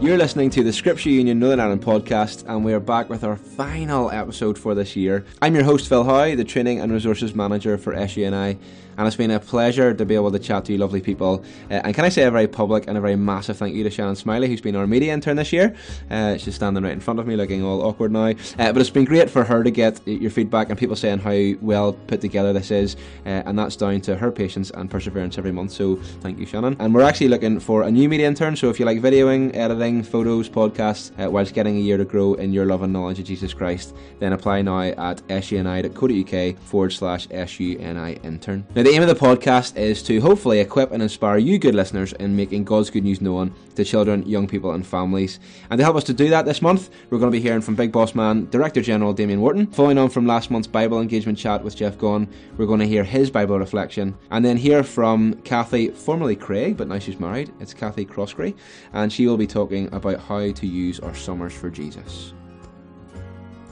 [0.00, 3.34] You're listening to the Scripture Union Northern Ireland podcast, and we are back with our
[3.34, 5.26] final episode for this year.
[5.42, 8.58] I'm your host, Phil Howe, the Training and Resources Manager for SUNI,
[8.98, 11.44] and it's been a pleasure to be able to chat to you lovely people.
[11.70, 13.90] Uh, and can I say a very public and a very massive thank you to
[13.90, 15.74] Shannon Smiley, who's been our media intern this year.
[16.10, 18.30] Uh, she's standing right in front of me, looking all awkward now.
[18.58, 21.58] Uh, but it's been great for her to get your feedback and people saying how
[21.62, 25.52] well put together this is, uh, and that's down to her patience and perseverance every
[25.52, 25.70] month.
[25.70, 26.76] So thank you, Shannon.
[26.80, 30.02] And we're actually looking for a new media intern, so if you like videoing, editing,
[30.02, 33.26] photos, podcasts, uh, whilst getting a year to grow in your love and knowledge of
[33.26, 38.66] Jesus Christ, then apply now at suni.co.uk forward slash SUNI intern.
[38.74, 42.14] Now, the aim of the podcast is to hopefully equip and inspire you, good listeners,
[42.14, 45.40] in making God's good news known to children, young people, and families.
[45.68, 47.74] And to help us to do that this month, we're going to be hearing from
[47.74, 49.66] Big Boss Man, Director General Damien Wharton.
[49.66, 53.04] Following on from last month's Bible engagement chat with Jeff Gaughan, we're going to hear
[53.04, 57.52] his Bible reflection, and then hear from Kathy, formerly Craig, but now she's married.
[57.60, 58.56] It's Kathy Crossgray,
[58.94, 62.32] and she will be talking about how to use our summers for Jesus.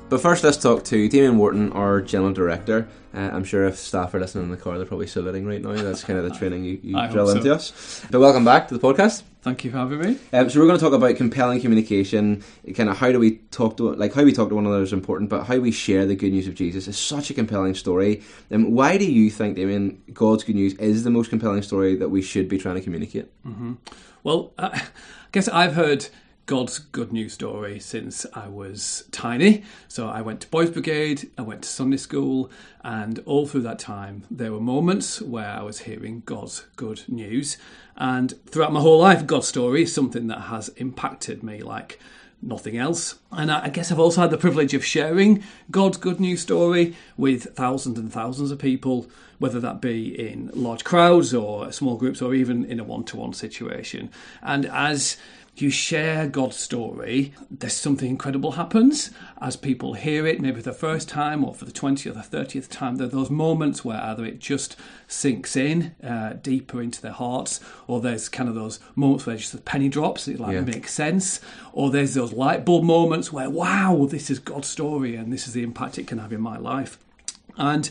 [0.08, 2.86] But first, let's talk to Damien Wharton, our General Director.
[3.12, 5.72] Uh, I'm sure if staff are listening in the car, they're probably saluting right now.
[5.72, 7.36] That's kind of the training you, you drill so.
[7.36, 8.04] into us.
[8.08, 9.24] But welcome back to the podcast.
[9.42, 10.18] Thank you for having me.
[10.32, 12.44] Um, so we're going to talk about compelling communication.
[12.77, 14.92] Kind of how do we talk to like how we talk to one another is
[14.92, 18.22] important, but how we share the good news of Jesus is such a compelling story.
[18.50, 21.96] And um, why do you think, Damien, God's good news is the most compelling story
[21.96, 23.28] that we should be trying to communicate?
[23.44, 23.72] Mm-hmm.
[24.22, 24.82] Well, uh, I
[25.32, 26.08] guess I've heard
[26.47, 29.64] God's good news story since I was tiny.
[29.89, 32.52] So I went to Boys Brigade, I went to Sunday school,
[32.84, 37.56] and all through that time, there were moments where I was hearing God's good news.
[37.97, 41.98] And throughout my whole life, God's story is something that has impacted me like
[42.41, 43.17] nothing else.
[43.33, 47.56] And I guess I've also had the privilege of sharing God's good news story with
[47.56, 49.08] thousands and thousands of people,
[49.39, 53.17] whether that be in large crowds or small groups or even in a one to
[53.17, 54.11] one situation.
[54.42, 55.17] And as
[55.62, 60.72] you share God's story, there's something incredible happens as people hear it, maybe for the
[60.72, 62.96] first time or for the 20th or the 30th time.
[62.96, 64.77] There are those moments where either it just
[65.08, 69.52] sinks in uh, deeper into their hearts, or there's kind of those moments where just
[69.52, 70.61] the penny drops, it like yeah.
[70.61, 71.40] makes sense,
[71.72, 75.55] or there's those light bulb moments where, wow, this is God's story and this is
[75.55, 76.98] the impact it can have in my life.
[77.56, 77.90] And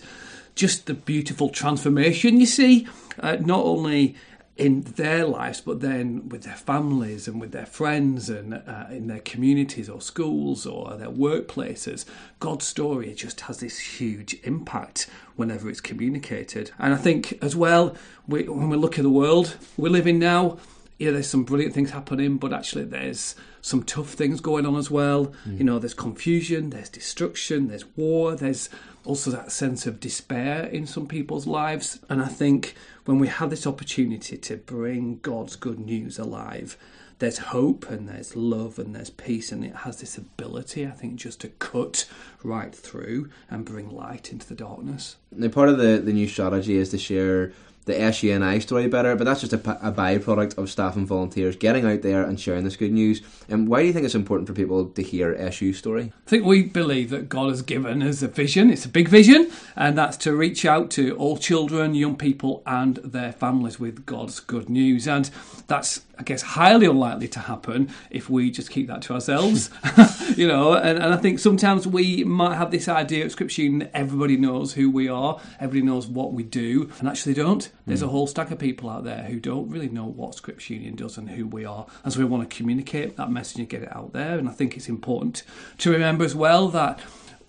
[0.56, 2.88] just the beautiful transformation you see,
[3.20, 4.16] uh, not only
[4.58, 9.08] in their lives, but then with their families and with their friends and uh, in
[9.08, 12.06] their communities or schools or their workplaces.
[12.40, 16.72] God's story just has this huge impact whenever it's communicated.
[16.80, 17.96] And I think as well,
[18.28, 20.58] we, when we look at the world we live in now,
[20.98, 24.92] yeah, there's some brilliant things happening, but actually there's some tough things going on as
[24.92, 25.34] well.
[25.50, 25.58] Mm.
[25.58, 28.70] You know, there's confusion, there's destruction, there's war, there's
[29.04, 31.98] also that sense of despair in some people's lives.
[32.08, 32.76] And I think
[33.06, 36.78] when we have this opportunity to bring God's good news alive,
[37.18, 41.16] there's hope and there's love and there's peace, and it has this ability, I think,
[41.16, 42.06] just to cut
[42.44, 45.16] right through and bring light into the darkness.
[45.32, 47.52] Now, part of the, the new strategy is to share
[47.86, 51.86] the SUNI story better, but that's just a, a byproduct of staff and volunteers getting
[51.86, 53.22] out there and sharing this good news.
[53.48, 56.12] And why do you think it's important for people to hear SU story?
[56.26, 58.72] I think we believe that God has given us a vision.
[58.72, 62.98] It's a big vision, and that's to reach out to all children, young people, and
[62.98, 65.08] their families with God's good news.
[65.08, 65.30] And
[65.68, 69.70] that's, I guess, highly unlikely to happen if we just keep that to ourselves.
[70.36, 73.92] you know, and, and I think sometimes we might have this idea of Scripture that
[73.94, 77.70] everybody knows who we are, everybody knows what we do, and actually don't.
[77.86, 78.08] There's mm.
[78.08, 81.18] a whole stack of people out there who don't really know what Scripture Union does
[81.18, 81.86] and who we are.
[82.04, 84.38] And so we want to communicate that message and get it out there.
[84.38, 85.44] And I think it's important
[85.80, 87.00] to remember as well that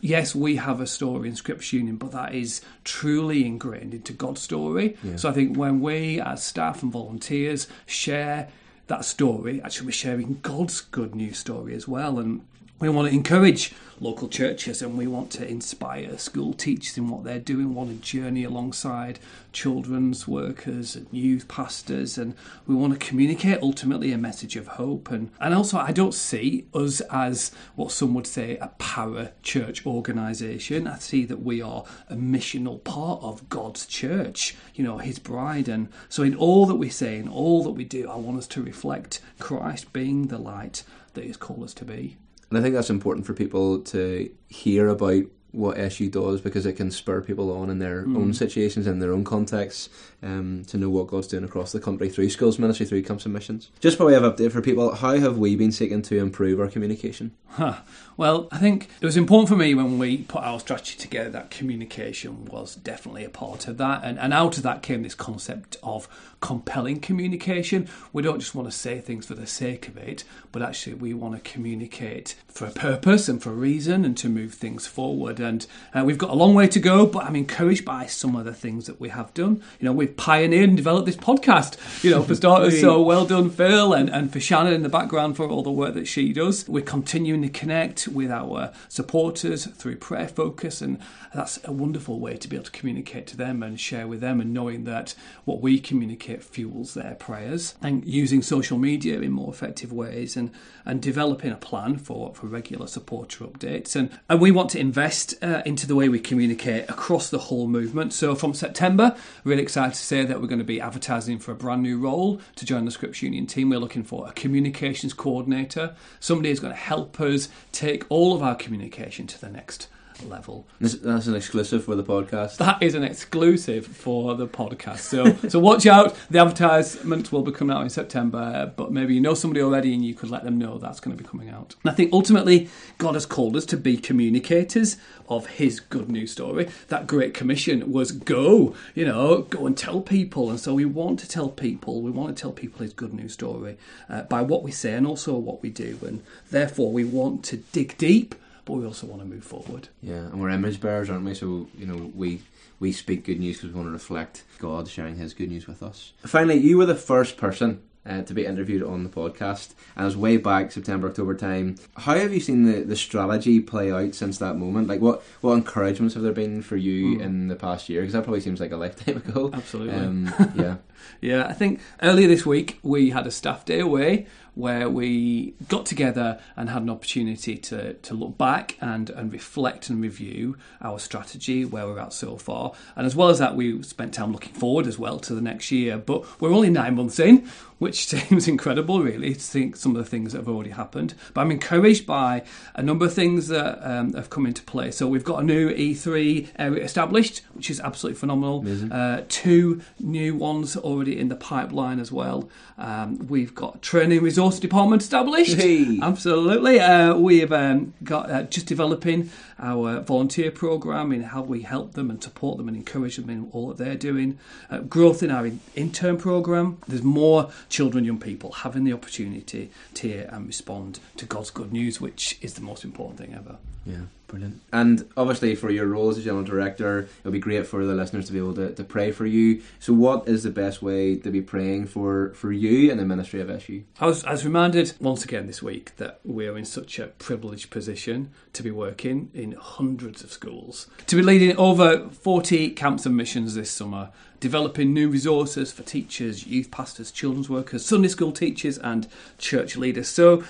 [0.00, 4.40] yes, we have a story in Scripture Union, but that is truly ingrained into God's
[4.40, 4.96] story.
[5.02, 5.16] Yeah.
[5.16, 8.48] So I think when we, as staff and volunteers, share
[8.86, 12.18] that story, actually we're sharing God's good news story as well.
[12.18, 12.46] And
[12.78, 17.24] we want to encourage local churches and we want to inspire school teachers in what
[17.24, 19.18] they're doing, we want to journey alongside
[19.52, 22.34] children's workers and youth pastors and
[22.66, 26.66] we want to communicate ultimately a message of hope and, and also I don't see
[26.74, 30.86] us as what some would say a para church organisation.
[30.86, 35.68] I see that we are a missional part of God's church, you know, his bride
[35.68, 38.46] and so in all that we say, in all that we do, I want us
[38.48, 40.82] to reflect Christ being the light
[41.14, 42.18] that he's called us to be.
[42.50, 45.24] And I think that's important for people to hear about
[45.56, 49.12] what SU does because it can spur people on in their own situations, in their
[49.12, 49.88] own contexts,
[50.22, 53.32] um, to know what God's doing across the country through schools ministry, through camps and
[53.32, 53.70] missions.
[53.80, 56.68] Just by way of update for people, how have we been seeking to improve our
[56.68, 57.32] communication?
[57.48, 57.76] Huh.
[58.18, 61.50] Well, I think it was important for me when we put our strategy together that
[61.50, 64.02] communication was definitely a part of that.
[64.04, 66.06] And, and out of that came this concept of
[66.40, 67.88] compelling communication.
[68.12, 71.14] We don't just want to say things for the sake of it, but actually we
[71.14, 75.40] want to communicate for a purpose and for a reason and to move things forward.
[75.46, 78.44] And uh, we've got a long way to go, but I'm encouraged by some of
[78.44, 79.62] the things that we have done.
[79.80, 82.80] You know, we've pioneered and developed this podcast, you know, for starters.
[82.80, 85.94] so well done, Phil, and, and for Shannon in the background for all the work
[85.94, 86.68] that she does.
[86.68, 90.98] We're continuing to connect with our supporters through prayer focus, and
[91.34, 94.40] that's a wonderful way to be able to communicate to them and share with them,
[94.40, 95.14] and knowing that
[95.44, 100.50] what we communicate fuels their prayers, and using social media in more effective ways, and
[100.86, 103.96] and developing a plan for, for regular supporter updates.
[103.96, 107.66] And, and we want to invest uh, into the way we communicate across the whole
[107.66, 108.12] movement.
[108.12, 111.54] So from September, really excited to say that we're going to be advertising for a
[111.56, 113.70] brand new role to join the Scripps Union team.
[113.70, 118.42] We're looking for a communications coordinator, somebody who's going to help us take all of
[118.42, 119.88] our communication to the next
[120.24, 120.66] level.
[120.80, 122.56] That's an exclusive for the podcast.
[122.58, 124.98] That is an exclusive for the podcast.
[124.98, 126.16] So so watch out.
[126.30, 130.04] The advertisement will be coming out in September, but maybe you know somebody already and
[130.04, 131.74] you could let them know that's going to be coming out.
[131.82, 132.68] And I think ultimately
[132.98, 134.96] God has called us to be communicators
[135.28, 136.68] of his good news story.
[136.88, 140.50] That great commission was go, you know, go and tell people.
[140.50, 143.32] And so we want to tell people, we want to tell people his good news
[143.32, 143.76] story
[144.08, 145.98] uh, by what we say and also what we do.
[146.02, 148.34] And therefore we want to dig deep
[148.66, 149.88] but we also want to move forward.
[150.02, 151.32] Yeah, and we're image bearers, aren't we?
[151.32, 152.42] So you know, we
[152.78, 155.82] we speak good news because we want to reflect God sharing His good news with
[155.82, 156.12] us.
[156.26, 160.06] Finally, you were the first person uh, to be interviewed on the podcast, and it
[160.06, 161.76] was way back September October time.
[161.96, 164.88] How have you seen the, the strategy play out since that moment?
[164.88, 167.22] Like, what what encouragements have there been for you mm.
[167.22, 168.00] in the past year?
[168.00, 169.50] Because that probably seems like a lifetime ago.
[169.52, 169.94] Absolutely.
[169.94, 170.76] Um, yeah.
[171.20, 175.84] yeah, I think earlier this week we had a staff day away where we got
[175.84, 180.98] together and had an opportunity to, to look back and, and reflect and review our
[180.98, 182.72] strategy, where we're at so far.
[182.96, 185.70] And as well as that, we spent time looking forward as well to the next
[185.70, 185.98] year.
[185.98, 187.46] But we're only nine months in,
[187.78, 191.14] which seems incredible, really, to think some of the things that have already happened.
[191.34, 192.42] But I'm encouraged by
[192.74, 194.90] a number of things that um, have come into play.
[194.90, 198.64] So we've got a new E3 area established, which is absolutely phenomenal.
[198.90, 202.48] Uh, two new ones already in the pipeline as well.
[202.78, 205.54] Um, we've got training resource department established.
[205.54, 205.98] Hey.
[206.02, 206.80] Absolutely.
[206.80, 212.10] Uh, we've um, got uh, just developing our volunteer program in how we help them
[212.10, 214.38] and support them and encourage them in all that they're doing.
[214.70, 216.78] Uh, growth in our intern program.
[216.86, 221.72] There's more children, young people having the opportunity to hear and respond to God's good
[221.72, 223.56] news, which is the most important thing ever.
[223.84, 224.60] Yeah, brilliant.
[224.72, 228.26] And obviously, for your role as a general director, it'll be great for the listeners
[228.26, 229.62] to be able to, to pray for you.
[229.78, 233.40] So, what is the best way to be praying for, for you and the ministry
[233.40, 233.84] of SU?
[234.00, 237.06] I was, I was reminded once again this week that we are in such a
[237.06, 243.06] privileged position to be working in hundreds of schools, to be leading over 40 camps
[243.06, 248.32] and missions this summer, developing new resources for teachers, youth pastors, children's workers, Sunday school
[248.32, 249.08] teachers, and
[249.38, 250.08] church leaders.
[250.08, 250.42] So,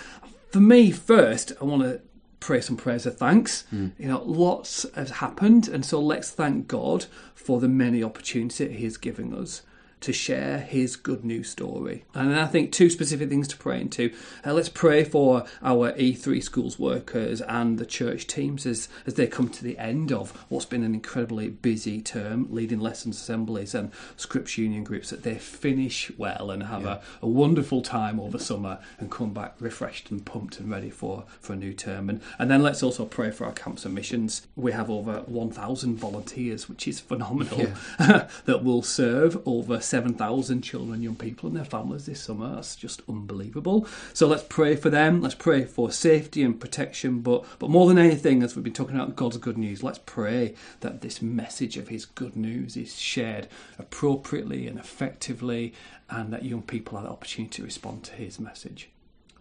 [0.51, 2.01] for me, first, I want to
[2.47, 3.65] pray some prayers of thanks.
[3.75, 3.91] Mm.
[3.99, 8.87] You know, lots has happened, and so let's thank God for the many opportunities He
[8.87, 9.63] is giving us
[10.01, 12.05] to share his good news story.
[12.15, 14.13] And I think two specific things to pray into.
[14.45, 19.27] Uh, let's pray for our E3 schools workers and the church teams as, as they
[19.27, 23.91] come to the end of what's been an incredibly busy term, leading lessons assemblies and
[24.17, 27.01] Scripps Union groups, that they finish well and have yeah.
[27.23, 31.25] a, a, wonderful time over summer and come back refreshed and pumped and ready for,
[31.41, 32.09] for a new term.
[32.11, 34.47] And, and then let's also pray for our camps and missions.
[34.57, 37.61] We have over 1,000 volunteers, which is phenomenal,
[37.99, 38.29] yeah.
[38.45, 42.55] that will serve over 7,000 children, young people, and their families this summer.
[42.55, 43.87] That's just unbelievable.
[44.13, 45.21] So let's pray for them.
[45.21, 47.21] Let's pray for safety and protection.
[47.21, 50.55] But, but more than anything, as we've been talking about God's good news, let's pray
[50.81, 55.73] that this message of His good news is shared appropriately and effectively,
[56.11, 58.91] and that young people have the opportunity to respond to His message.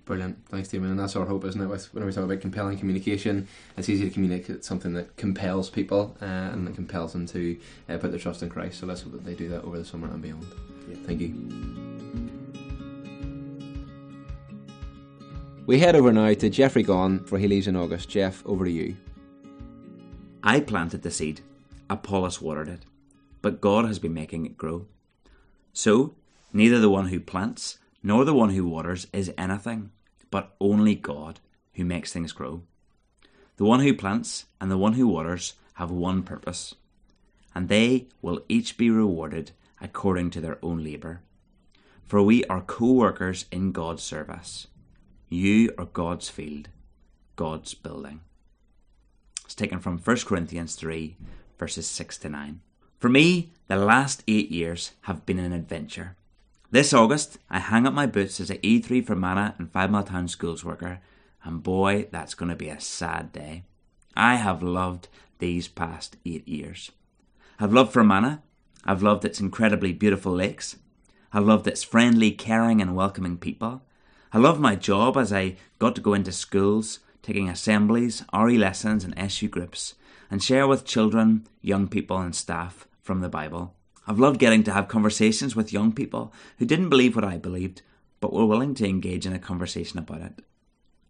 [0.05, 0.47] Brilliant.
[0.49, 0.91] Thanks, Damien.
[0.91, 1.65] And that's our hope, isn't it?
[1.65, 6.15] With when we talk about compelling communication, it's easy to communicate something that compels people
[6.21, 7.57] uh, and that compels them to
[7.89, 8.79] uh, put their trust in Christ.
[8.79, 10.45] So let's hope that they do that over the summer and beyond.
[10.87, 10.97] Yeah.
[11.07, 11.85] Thank you.
[15.65, 18.07] We head over now to Jeffrey Gaughan for he leaves in August.
[18.07, 18.95] Jeff, over to you.
[20.43, 21.41] I planted the seed,
[21.89, 22.81] Apollos watered it,
[23.41, 24.85] but God has been making it grow.
[25.73, 26.13] So,
[26.53, 29.89] neither the one who plants nor the one who waters is anything,
[30.35, 31.39] but only God
[31.75, 32.61] who makes things grow.
[33.55, 36.75] The one who plants and the one who waters have one purpose,
[37.55, 41.21] and they will each be rewarded according to their own labour.
[42.03, 44.67] For we are co workers in God's service.
[45.29, 46.67] You are God's field,
[47.37, 48.19] God's building.
[49.45, 51.15] It's taken from 1 Corinthians 3,
[51.57, 52.59] verses 6 to 9.
[52.99, 56.17] For me, the last eight years have been an adventure.
[56.75, 60.99] This August, I hang up my boots as a E3 Fermanagh and Fivemiletown schools worker,
[61.41, 63.63] and boy, that's going to be a sad day.
[64.13, 65.07] I have loved
[65.39, 66.91] these past eight years.
[67.61, 68.39] I've loved Fermanagh.
[68.83, 70.75] I've loved its incredibly beautiful lakes.
[71.31, 73.83] I've loved its friendly, caring, and welcoming people.
[74.33, 79.05] I loved my job as I got to go into schools, taking assemblies, RE lessons,
[79.05, 79.93] and SU groups,
[80.29, 83.73] and share with children, young people, and staff from the Bible.
[84.07, 87.81] I've loved getting to have conversations with young people who didn't believe what I believed,
[88.19, 90.43] but were willing to engage in a conversation about it.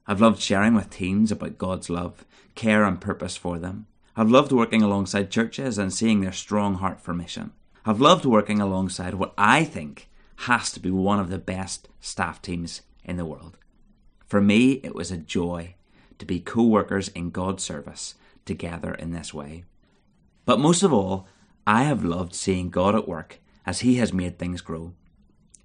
[0.07, 3.87] I've loved sharing with teens about God's love, care, and purpose for them.
[4.15, 7.51] I've loved working alongside churches and seeing their strong heart for mission.
[7.85, 12.41] I've loved working alongside what I think has to be one of the best staff
[12.41, 13.57] teams in the world.
[14.27, 15.75] For me, it was a joy
[16.17, 19.65] to be co workers in God's service together in this way.
[20.45, 21.27] But most of all,
[21.67, 24.93] I have loved seeing God at work as He has made things grow.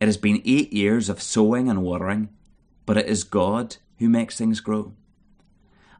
[0.00, 2.30] It has been eight years of sowing and watering,
[2.87, 4.95] but it is God who makes things grow.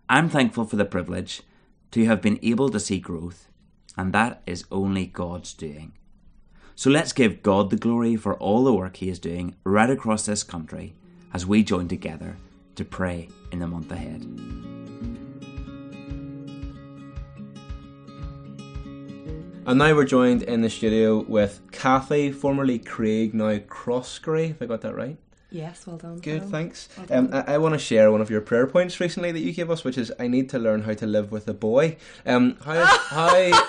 [0.09, 1.43] I'm thankful for the privilege
[1.91, 3.49] to have been able to see growth,
[3.97, 5.93] and that is only God's doing.
[6.75, 10.25] So let's give God the glory for all the work He is doing right across
[10.25, 10.95] this country
[11.35, 12.37] as we join together
[12.77, 14.80] to pray in the month ahead.
[19.67, 24.67] And now we're joined in the studio with Kathy, formerly Craig, now Crossgray, if I
[24.67, 25.17] got that right.
[25.51, 26.19] Yes, well done.
[26.19, 26.89] Good, thanks.
[26.97, 27.31] Well Um.
[27.33, 29.85] I, I want to share one of your prayer points recently that you gave us,
[29.85, 31.97] which is I need to learn how to live with a boy.
[32.25, 33.69] Um, how, how,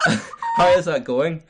[0.56, 1.42] how is that going?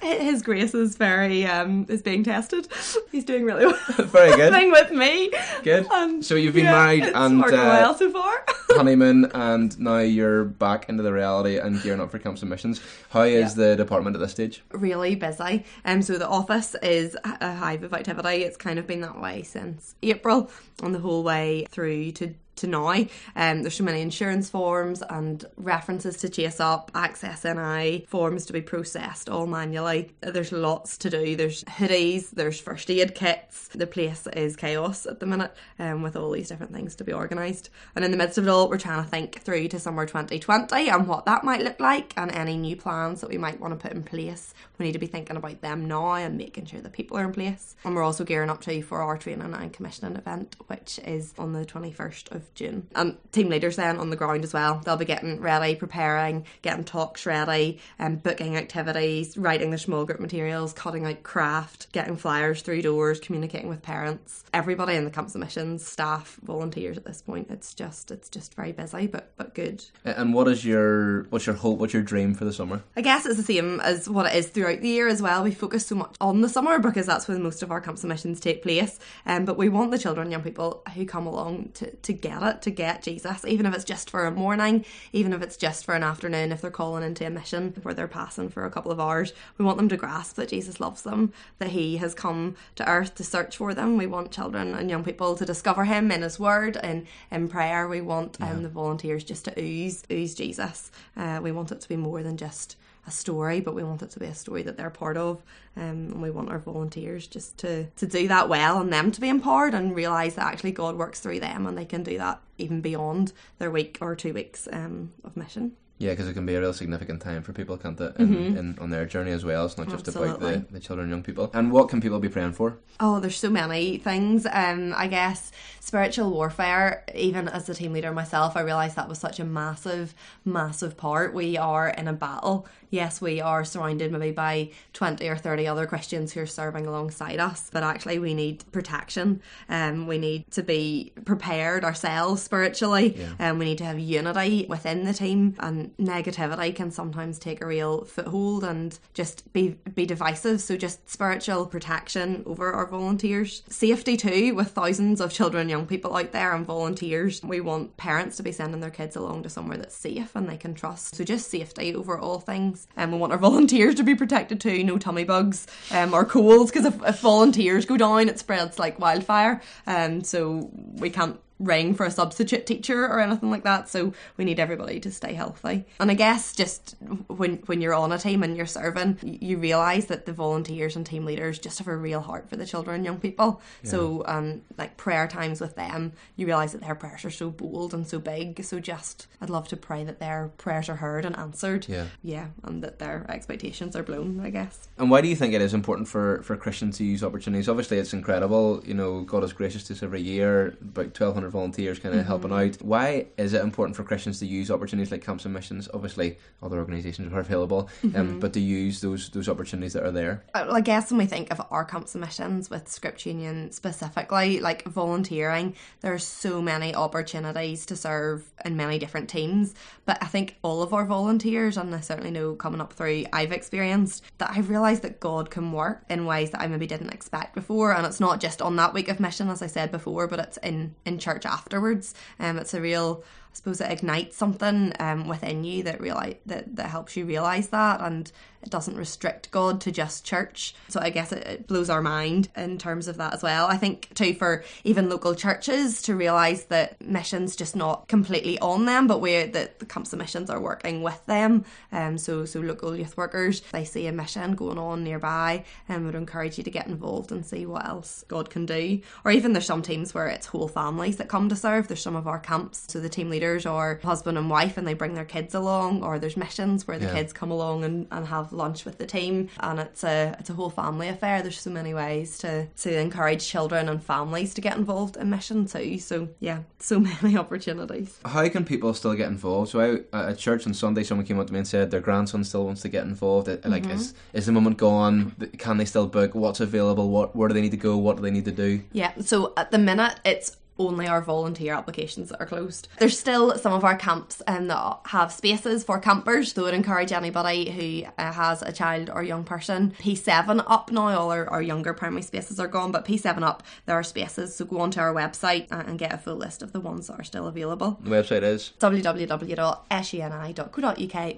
[0.20, 2.68] His grace is very um is being tested.
[3.12, 3.76] He's doing really well.
[3.98, 4.52] Very good.
[4.52, 5.30] Thing with me.
[5.62, 5.86] Good.
[5.92, 8.44] And, So you've been yeah, married and, uh, well so far.
[8.70, 12.80] honeymoon, and now you're back into the reality and gearing up for camp submissions.
[13.10, 14.62] How is the department at this stage?
[14.72, 15.64] really busy.
[15.84, 18.44] Um, so the office is a hive of activity.
[18.44, 20.50] It's kind of been that way since April,
[20.82, 23.06] and the whole way through to to now.
[23.36, 28.52] Um, there's so many insurance forms and references to chase up, access NI forms to
[28.52, 30.12] be processed all manually.
[30.20, 31.36] There's lots to do.
[31.36, 32.30] There's hoodies.
[32.30, 33.68] There's first aid kits.
[33.68, 37.12] The place is chaos at the minute, um, with all these different things to be
[37.12, 37.70] organised.
[37.94, 40.88] And in the midst of it all, we're trying to think through to summer 2020
[40.88, 43.88] and what that might look like, and any new plans that we might want to
[43.88, 44.54] put in place.
[44.78, 47.32] We need to be thinking about them now and making sure that people are in
[47.32, 47.76] place.
[47.84, 51.52] And we're also gearing up to for our training and commissioning event, which is on
[51.52, 52.86] the 21st of June.
[52.94, 54.80] And team leaders then on the ground as well.
[54.84, 60.20] They'll be getting ready, preparing, getting talks ready, and booking activities, writing their small group
[60.20, 64.44] materials, cutting out craft, getting flyers through doors, communicating with parents.
[64.52, 67.48] Everybody in the camp submissions, staff, volunteers at this point.
[67.50, 69.84] It's just it's just very busy, but but good.
[70.04, 71.78] And what is your what's your hope?
[71.78, 72.82] What's your dream for the summer?
[72.96, 75.42] I guess it's the same as what it is throughout the year as well.
[75.42, 78.40] We focus so much on the summer because that's when most of our camp submissions
[78.40, 78.98] take place.
[79.26, 82.62] Um, but we want the children, young people who come along to, to get it,
[82.62, 85.94] to get Jesus, even if it's just for a morning, even if it's just for
[85.94, 89.00] an afternoon, if they're calling into a mission where they're passing for a couple of
[89.00, 89.32] hours.
[89.58, 93.14] We want them to grasp that Jesus loves them, that He has come to earth
[93.16, 93.96] to search for them.
[93.96, 97.88] We want children and young people to discover Him in His Word and in prayer.
[97.88, 100.90] We want um, the volunteers just to ooze, ooze Jesus.
[101.16, 102.76] Uh, we want it to be more than just
[103.06, 105.42] a story, but we want it to be a story that they're part of.
[105.76, 109.20] Um, and we want our volunteers just to, to do that well and them to
[109.20, 112.40] be empowered and realise that actually God works through them and they can do that
[112.58, 115.76] even beyond their week or two weeks um, of mission.
[116.00, 118.16] Yeah, because it can be a real significant time for people, can't it?
[118.16, 119.66] In, in, on their journey as well.
[119.66, 121.50] It's not just about the, the children and young people.
[121.52, 122.78] And what can people be praying for?
[123.00, 124.46] Oh, there's so many things.
[124.50, 127.04] Um, I guess spiritual warfare.
[127.14, 131.34] Even as a team leader myself, I realised that was such a massive, massive part.
[131.34, 132.66] We are in a battle.
[132.90, 137.38] Yes, we are surrounded maybe by twenty or thirty other Christians who are serving alongside
[137.38, 139.40] us, but actually we need protection.
[139.68, 145.04] Um, we need to be prepared ourselves spiritually, and we need to have unity within
[145.04, 145.54] the team.
[145.60, 150.60] And negativity can sometimes take a real foothold and just be be divisive.
[150.60, 156.16] So just spiritual protection over our volunteers, safety too, with thousands of children, young people
[156.16, 157.40] out there, and volunteers.
[157.44, 160.56] We want parents to be sending their kids along to somewhere that's safe and they
[160.56, 161.14] can trust.
[161.14, 162.79] So just safety over all things.
[162.96, 164.82] And we want our volunteers to be protected too.
[164.84, 168.98] No tummy bugs um, or colds because if, if volunteers go down, it spreads like
[168.98, 169.60] wildfire.
[169.86, 173.88] Um, so we can't ring for a substitute teacher or anything like that.
[173.88, 175.84] So we need everybody to stay healthy.
[176.00, 176.96] And I guess just
[177.28, 181.04] when when you're on a team and you're serving, you realise that the volunteers and
[181.04, 183.60] team leaders just have a real heart for the children and young people.
[183.84, 183.90] Yeah.
[183.90, 187.92] So um, like prayer times with them, you realise that their prayers are so bold
[187.92, 188.64] and so big.
[188.64, 191.86] So just I'd love to pray that their prayers are heard and answered.
[191.88, 192.06] Yeah.
[192.22, 194.88] Yeah, and that their expectations are blown, I guess.
[194.96, 197.68] And why do you think it is important for, for Christians to use opportunities?
[197.68, 201.49] Obviously it's incredible, you know, God is gracious to us every year, about twelve hundred
[201.50, 202.28] volunteers kind of mm-hmm.
[202.28, 202.76] helping out.
[202.82, 205.88] Why is it important for Christians to use opportunities like camps and missions?
[205.92, 208.20] Obviously other organisations are available, um, mm-hmm.
[208.20, 210.44] um, but to use those those opportunities that are there.
[210.54, 214.84] I guess when we think of our camps and missions with Script Union specifically, like
[214.84, 219.74] volunteering, there's so many opportunities to serve in many different teams.
[220.04, 223.52] But I think all of our volunteers, and I certainly know coming up through, I've
[223.52, 227.54] experienced that I've realised that God can work in ways that I maybe didn't expect
[227.54, 227.92] before.
[227.92, 230.56] And it's not just on that week of mission, as I said before, but it's
[230.58, 232.14] in, in church afterwards.
[232.38, 236.76] Um, it's a real I suppose it ignites something um, within you that realize that,
[236.76, 238.30] that helps you realize that and
[238.62, 240.74] it doesn't restrict God to just church.
[240.88, 243.66] So I guess it, it, blows our mind in terms of that as well.
[243.66, 248.84] I think too for even local churches to realise that missions just not completely on
[248.84, 251.64] them, but where that the camps of missions are working with them.
[251.90, 256.06] Um, so so local youth workers they see a mission going on nearby and um,
[256.06, 259.00] would encourage you to get involved and see what else God can do.
[259.24, 261.86] Or even there's some teams where it's whole families that come to serve.
[261.86, 264.94] There's some of our camps, so the team leaders are husband and wife and they
[264.94, 267.14] bring their kids along, or there's missions where the yeah.
[267.14, 270.54] kids come along and, and have lunch with the team, and it's a it's a
[270.54, 271.40] whole family affair.
[271.40, 275.66] There's so many ways to to encourage children and families to get involved in mission
[275.66, 275.98] too.
[275.98, 278.18] So yeah, so many opportunities.
[278.24, 279.70] How can people still get involved?
[279.70, 282.42] So I, at church on Sunday, someone came up to me and said their grandson
[282.42, 283.46] still wants to get involved.
[283.46, 283.92] Like, mm-hmm.
[283.92, 285.36] is is the moment gone?
[285.58, 286.34] Can they still book?
[286.34, 287.08] What's available?
[287.08, 287.96] What where do they need to go?
[287.96, 288.82] What do they need to do?
[288.92, 289.12] Yeah.
[289.20, 292.88] So at the minute, it's only our volunteer applications that are closed.
[292.98, 296.74] There's still some of our camps um, that have spaces for campers, so I would
[296.74, 299.94] encourage anybody who uh, has a child or young person.
[299.98, 303.96] P7 up now, all our, our younger primary spaces are gone, but P7 up, there
[303.96, 307.08] are spaces, so go onto our website and get a full list of the ones
[307.08, 307.98] that are still available.
[308.02, 309.80] The website is www.suni.co.uk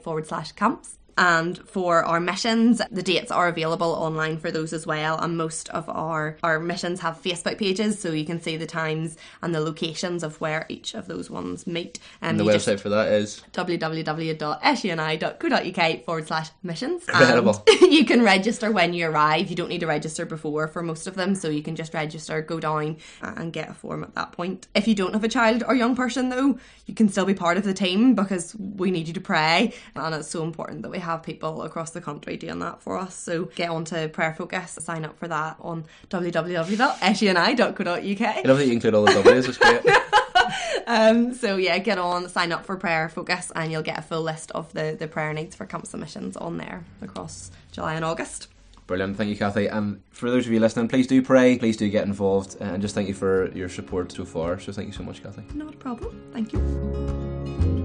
[0.02, 0.98] forward slash camps.
[1.18, 5.18] And for our missions, the dates are available online for those as well.
[5.18, 9.16] And most of our, our missions have Facebook pages, so you can see the times
[9.42, 11.98] and the locations of where each of those ones meet.
[12.20, 17.02] And, the website for that is www.suni.co.uk forward slash missions.
[17.08, 17.62] Incredible.
[17.66, 19.50] And you can register when you arrive.
[19.50, 22.42] You don't need to register before for most of them, so you can just register,
[22.42, 24.66] go down, and get a form at that point.
[24.74, 27.58] If you don't have a child or young person, though, you can still be part
[27.58, 30.98] of the team because we need you to pray, and it's so important that we
[31.02, 33.14] have people across the country doing that for us.
[33.14, 38.20] So get on to Prayer Focus, sign up for that on www.suni.co.uk.
[38.20, 39.82] I love that you include all the W's, it's great.
[40.86, 44.22] um, so yeah, get on, sign up for Prayer Focus, and you'll get a full
[44.22, 48.48] list of the, the prayer needs for camp submissions on there across July and August.
[48.86, 49.68] Brilliant, thank you, Kathy.
[49.68, 52.94] And for those of you listening, please do pray, please do get involved, and just
[52.94, 54.58] thank you for your support so far.
[54.58, 55.42] So thank you so much, Kathy.
[55.54, 56.20] Not a problem.
[56.32, 57.81] Thank you.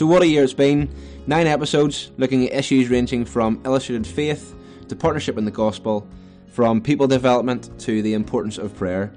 [0.00, 0.88] So, what a year it's been.
[1.26, 4.54] Nine episodes looking at issues ranging from illustrated faith
[4.88, 6.08] to partnership in the gospel,
[6.46, 9.12] from people development to the importance of prayer.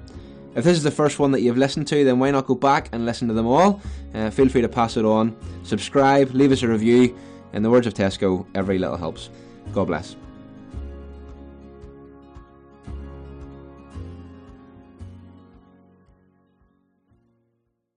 [0.54, 2.90] If this is the first one that you've listened to, then why not go back
[2.92, 3.80] and listen to them all?
[4.12, 7.16] Uh, feel free to pass it on, subscribe, leave us a review.
[7.54, 9.30] In the words of Tesco, every little helps.
[9.72, 10.16] God bless.